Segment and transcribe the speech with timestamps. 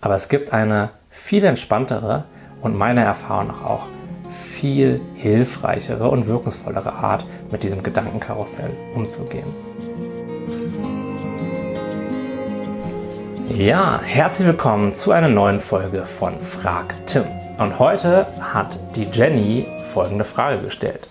[0.00, 2.24] Aber es gibt eine viel entspanntere
[2.62, 3.86] und meiner Erfahrung nach auch
[4.32, 9.46] viel hilfreichere und wirkungsvollere Art, mit diesem Gedankenkarussell umzugehen.
[13.50, 17.24] Ja, herzlich willkommen zu einer neuen Folge von Frag Tim.
[17.58, 21.08] Und heute hat die Jenny folgende Frage gestellt.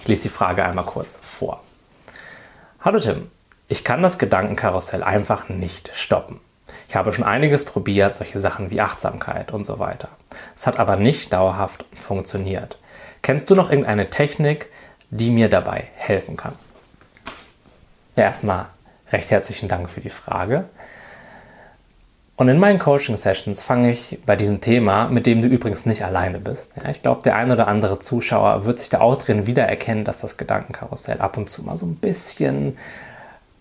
[0.00, 1.62] Ich lese die Frage einmal kurz vor.
[2.80, 3.30] Hallo Tim,
[3.68, 6.40] ich kann das Gedankenkarussell einfach nicht stoppen.
[6.88, 10.08] Ich habe schon einiges probiert, solche Sachen wie Achtsamkeit und so weiter.
[10.54, 12.78] Es hat aber nicht dauerhaft funktioniert.
[13.22, 14.70] Kennst du noch irgendeine Technik,
[15.10, 16.54] die mir dabei helfen kann?
[18.14, 18.66] Erstmal
[19.10, 20.66] recht herzlichen Dank für die Frage.
[22.36, 26.38] Und in meinen Coaching-Sessions fange ich bei diesem Thema, mit dem du übrigens nicht alleine
[26.38, 26.70] bist.
[26.76, 30.20] Ja, ich glaube, der ein oder andere Zuschauer wird sich da auch drin wiedererkennen, dass
[30.20, 32.76] das Gedankenkarussell ab und zu mal so ein bisschen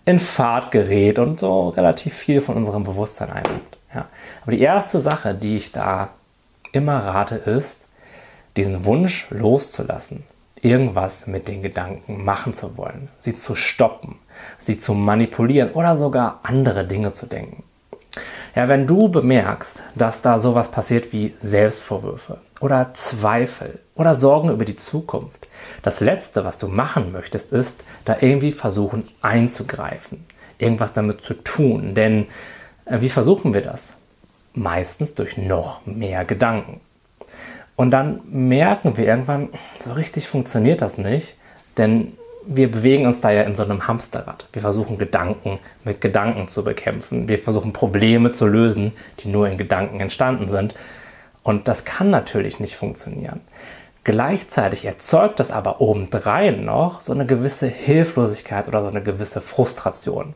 [0.05, 3.77] in Fahrt gerät und so relativ viel von unserem Bewusstsein einnimmt.
[3.93, 4.07] Ja.
[4.43, 6.09] Aber die erste Sache, die ich da
[6.71, 7.81] immer rate, ist,
[8.55, 10.23] diesen Wunsch loszulassen,
[10.61, 14.15] irgendwas mit den Gedanken machen zu wollen, sie zu stoppen,
[14.57, 17.63] sie zu manipulieren oder sogar andere Dinge zu denken.
[18.55, 24.65] Ja, wenn du bemerkst, dass da sowas passiert wie Selbstvorwürfe oder Zweifel oder Sorgen über
[24.65, 25.47] die Zukunft,
[25.83, 30.25] das Letzte, was du machen möchtest, ist, da irgendwie versuchen einzugreifen,
[30.57, 31.95] irgendwas damit zu tun.
[31.95, 32.27] Denn
[32.85, 33.93] äh, wie versuchen wir das?
[34.53, 36.79] Meistens durch noch mehr Gedanken.
[37.75, 41.35] Und dann merken wir irgendwann, so richtig funktioniert das nicht,
[41.77, 42.13] denn
[42.47, 44.47] wir bewegen uns da ja in so einem Hamsterrad.
[44.53, 47.27] Wir versuchen Gedanken mit Gedanken zu bekämpfen.
[47.27, 50.73] Wir versuchen Probleme zu lösen, die nur in Gedanken entstanden sind.
[51.43, 53.41] Und das kann natürlich nicht funktionieren.
[54.03, 60.35] Gleichzeitig erzeugt das aber obendrein noch so eine gewisse Hilflosigkeit oder so eine gewisse Frustration.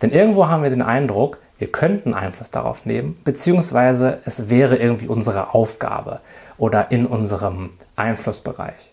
[0.00, 5.08] Denn irgendwo haben wir den Eindruck, wir könnten Einfluss darauf nehmen, beziehungsweise es wäre irgendwie
[5.08, 6.20] unsere Aufgabe
[6.56, 8.89] oder in unserem Einflussbereich.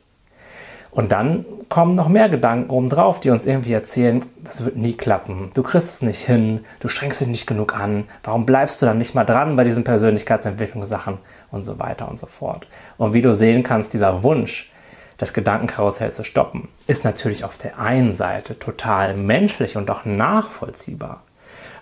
[0.97, 5.51] Und dann kommen noch mehr Gedanken obendrauf, die uns irgendwie erzählen, das wird nie klappen,
[5.53, 8.97] du kriegst es nicht hin, du strengst dich nicht genug an, warum bleibst du dann
[8.97, 11.19] nicht mal dran bei diesen Persönlichkeitsentwicklungssachen
[11.51, 12.65] und so weiter und so fort.
[12.97, 14.71] Und wie du sehen kannst, dieser Wunsch,
[15.19, 21.21] das Gedankenkarussell zu stoppen, ist natürlich auf der einen Seite total menschlich und auch nachvollziehbar,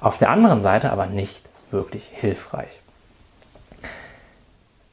[0.02, 2.81] auf der anderen Seite aber nicht wirklich hilfreich.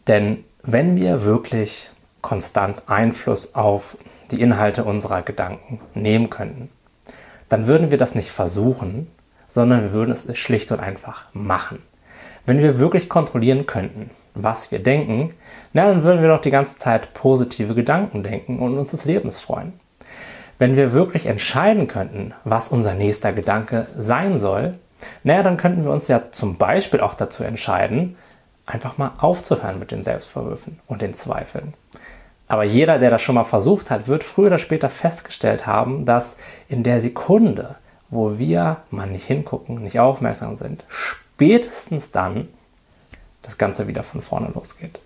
[0.07, 1.91] Denn wenn wir wirklich
[2.21, 3.99] konstant Einfluss auf
[4.31, 6.71] die Inhalte unserer Gedanken nehmen könnten,
[7.49, 9.09] dann würden wir das nicht versuchen,
[9.49, 11.83] sondern wir würden es schlicht und einfach machen.
[12.47, 15.35] Wenn wir wirklich kontrollieren könnten, was wir denken,
[15.73, 19.41] na, dann würden wir doch die ganze Zeit positive Gedanken denken und uns des Lebens
[19.41, 19.75] freuen.
[20.59, 24.75] Wenn wir wirklich entscheiden könnten, was unser nächster Gedanke sein soll,
[25.25, 28.17] naja, dann könnten wir uns ja zum Beispiel auch dazu entscheiden,
[28.65, 31.75] einfach mal aufzuhören mit den Selbstvorwürfen und den Zweifeln.
[32.53, 36.37] Aber jeder, der das schon mal versucht hat, wird früher oder später festgestellt haben, dass
[36.69, 37.77] in der Sekunde,
[38.11, 42.49] wo wir mal nicht hingucken, nicht aufmerksam sind, spätestens dann
[43.41, 44.99] das Ganze wieder von vorne losgeht.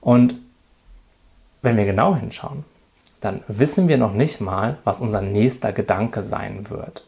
[0.00, 0.36] Und
[1.60, 2.64] wenn wir genau hinschauen,
[3.20, 7.04] dann wissen wir noch nicht mal, was unser nächster Gedanke sein wird.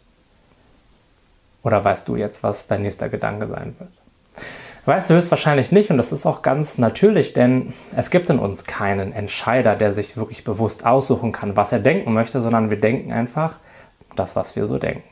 [1.62, 3.92] Oder weißt du jetzt, was dein nächster Gedanke sein wird?
[4.86, 8.64] Weißt du höchstwahrscheinlich nicht und das ist auch ganz natürlich, denn es gibt in uns
[8.64, 13.10] keinen Entscheider, der sich wirklich bewusst aussuchen kann, was er denken möchte, sondern wir denken
[13.10, 13.54] einfach
[14.14, 15.02] das, was wir so denken.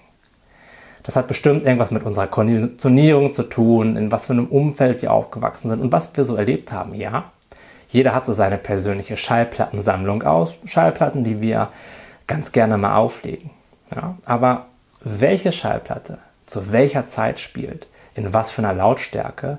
[1.04, 5.12] Das hat bestimmt irgendwas mit unserer Konditionierung zu tun, in was für einem Umfeld wir
[5.12, 7.32] aufgewachsen sind und was wir so erlebt haben, ja.
[7.88, 11.68] Jeder hat so seine persönliche Schallplattensammlung aus, Schallplatten, die wir
[12.26, 13.50] ganz gerne mal auflegen.
[13.94, 14.16] Ja?
[14.24, 14.66] Aber
[15.02, 19.58] welche Schallplatte zu welcher Zeit spielt, in was für einer Lautstärke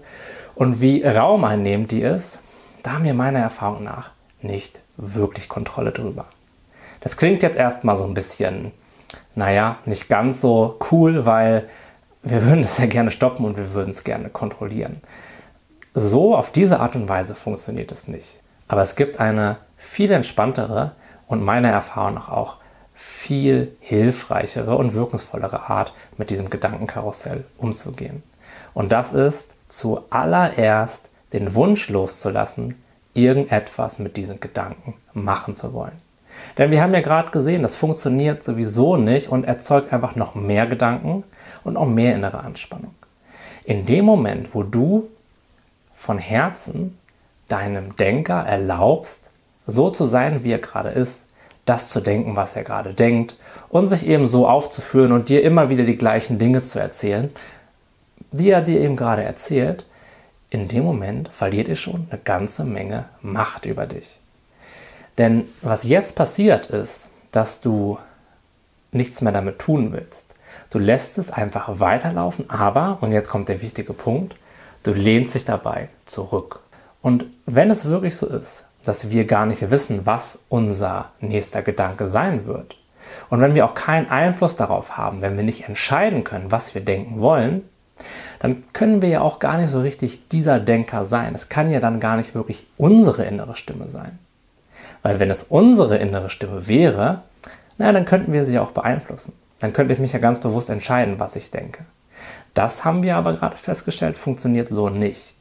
[0.55, 2.39] und wie raumeinnehmend die ist,
[2.83, 6.25] da haben wir meiner Erfahrung nach nicht wirklich Kontrolle drüber.
[7.01, 8.71] Das klingt jetzt erstmal so ein bisschen,
[9.35, 11.69] naja, nicht ganz so cool, weil
[12.21, 15.01] wir würden es ja gerne stoppen und wir würden es gerne kontrollieren.
[15.93, 18.39] So auf diese Art und Weise funktioniert es nicht.
[18.67, 20.93] Aber es gibt eine viel entspanntere
[21.27, 22.57] und meiner Erfahrung nach auch
[22.95, 28.23] viel hilfreichere und wirkungsvollere Art, mit diesem Gedankenkarussell umzugehen.
[28.73, 31.01] Und das ist zuallererst
[31.33, 32.75] den Wunsch loszulassen,
[33.13, 36.01] irgendetwas mit diesen Gedanken machen zu wollen.
[36.57, 40.67] Denn wir haben ja gerade gesehen, das funktioniert sowieso nicht und erzeugt einfach noch mehr
[40.67, 41.23] Gedanken
[41.63, 42.93] und auch mehr innere Anspannung.
[43.65, 45.09] In dem Moment, wo du
[45.95, 46.97] von Herzen
[47.47, 49.29] deinem Denker erlaubst,
[49.67, 51.23] so zu sein, wie er gerade ist,
[51.65, 53.37] das zu denken, was er gerade denkt
[53.69, 57.31] und sich eben so aufzuführen und dir immer wieder die gleichen Dinge zu erzählen,
[58.33, 59.85] die er dir eben gerade erzählt,
[60.49, 64.19] in dem Moment verliert ihr schon eine ganze Menge Macht über dich.
[65.17, 67.97] Denn was jetzt passiert ist, dass du
[68.91, 70.25] nichts mehr damit tun willst.
[70.69, 74.35] Du lässt es einfach weiterlaufen, aber, und jetzt kommt der wichtige Punkt,
[74.83, 76.59] du lehnst dich dabei zurück.
[77.01, 82.09] Und wenn es wirklich so ist, dass wir gar nicht wissen, was unser nächster Gedanke
[82.09, 82.77] sein wird,
[83.29, 86.83] und wenn wir auch keinen Einfluss darauf haben, wenn wir nicht entscheiden können, was wir
[86.83, 87.67] denken wollen,
[88.39, 91.33] dann können wir ja auch gar nicht so richtig dieser Denker sein.
[91.35, 94.19] Es kann ja dann gar nicht wirklich unsere innere Stimme sein.
[95.01, 97.21] Weil wenn es unsere innere Stimme wäre,
[97.77, 99.33] na, dann könnten wir sie auch beeinflussen.
[99.59, 101.85] Dann könnte ich mich ja ganz bewusst entscheiden, was ich denke.
[102.53, 105.35] Das haben wir aber gerade festgestellt, funktioniert so nicht.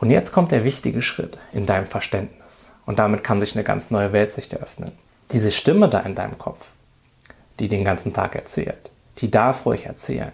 [0.00, 2.70] Und jetzt kommt der wichtige Schritt in deinem Verständnis.
[2.84, 4.92] Und damit kann sich eine ganz neue Weltsicht eröffnen.
[5.32, 6.66] Diese Stimme da in deinem Kopf,
[7.58, 10.32] die den ganzen Tag erzählt, die darf ruhig erzählen.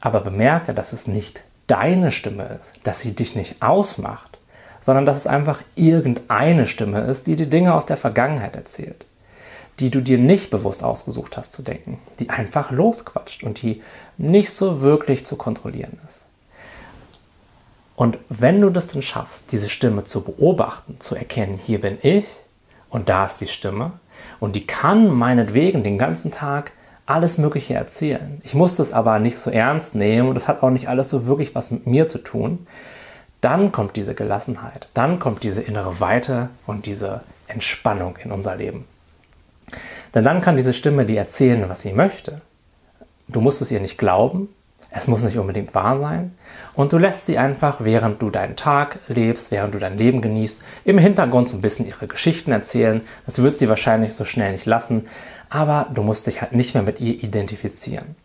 [0.00, 4.38] Aber bemerke, dass es nicht deine Stimme ist, dass sie dich nicht ausmacht,
[4.80, 9.04] sondern dass es einfach irgendeine Stimme ist, die dir Dinge aus der Vergangenheit erzählt
[9.78, 13.82] die du dir nicht bewusst ausgesucht hast zu denken, die einfach losquatscht und die
[14.16, 16.20] nicht so wirklich zu kontrollieren ist.
[17.94, 22.26] Und wenn du das dann schaffst, diese Stimme zu beobachten, zu erkennen, hier bin ich
[22.90, 23.92] und da ist die Stimme
[24.40, 26.72] und die kann meinetwegen den ganzen Tag
[27.08, 28.40] alles Mögliche erzählen.
[28.44, 31.26] Ich muss das aber nicht so ernst nehmen und das hat auch nicht alles so
[31.26, 32.66] wirklich was mit mir zu tun.
[33.40, 38.84] Dann kommt diese Gelassenheit, dann kommt diese innere Weite und diese Entspannung in unser Leben.
[40.14, 42.42] Denn dann kann diese Stimme dir erzählen, was sie möchte.
[43.26, 44.48] Du musst es ihr nicht glauben,
[44.90, 46.34] es muss nicht unbedingt wahr sein.
[46.74, 50.60] Und du lässt sie einfach, während du deinen Tag lebst, während du dein Leben genießt,
[50.84, 53.02] im Hintergrund so ein bisschen ihre Geschichten erzählen.
[53.24, 55.06] Das wird sie wahrscheinlich so schnell nicht lassen,
[55.50, 58.16] aber du musst dich halt nicht mehr mit ihr identifizieren.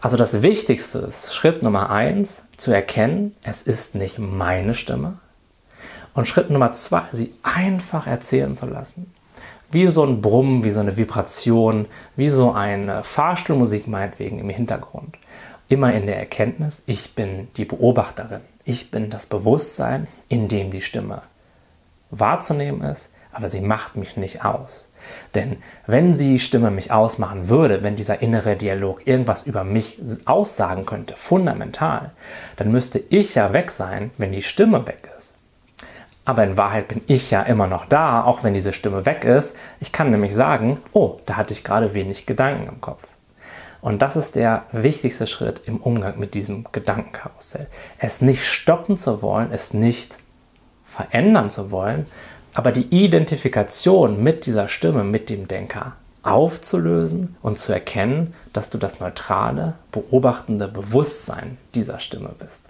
[0.00, 5.18] Also das Wichtigste ist, Schritt Nummer eins, zu erkennen, es ist nicht meine Stimme.
[6.12, 9.12] Und Schritt Nummer zwei, sie einfach erzählen zu lassen
[9.74, 11.86] wie so ein Brummen, wie so eine Vibration,
[12.16, 15.18] wie so eine Fahrstuhlmusik meinetwegen im Hintergrund.
[15.68, 20.80] Immer in der Erkenntnis, ich bin die Beobachterin, ich bin das Bewusstsein, in dem die
[20.80, 21.22] Stimme
[22.10, 24.88] wahrzunehmen ist, aber sie macht mich nicht aus.
[25.34, 25.56] Denn
[25.86, 31.14] wenn die Stimme mich ausmachen würde, wenn dieser innere Dialog irgendwas über mich aussagen könnte,
[31.16, 32.12] fundamental,
[32.56, 35.34] dann müsste ich ja weg sein, wenn die Stimme weg ist.
[36.24, 39.54] Aber in Wahrheit bin ich ja immer noch da, auch wenn diese Stimme weg ist.
[39.80, 43.02] Ich kann nämlich sagen, oh, da hatte ich gerade wenig Gedanken im Kopf.
[43.82, 47.66] Und das ist der wichtigste Schritt im Umgang mit diesem Gedankenkarussell.
[47.98, 50.16] Es nicht stoppen zu wollen, es nicht
[50.86, 52.06] verändern zu wollen,
[52.54, 58.78] aber die Identifikation mit dieser Stimme, mit dem Denker aufzulösen und zu erkennen, dass du
[58.78, 62.64] das neutrale, beobachtende Bewusstsein dieser Stimme bist.